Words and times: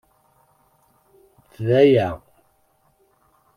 D 1.65 1.67
aya. 1.81 2.09